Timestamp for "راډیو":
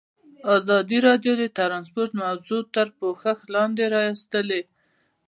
1.07-1.33